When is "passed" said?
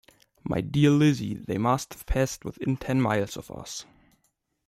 2.07-2.43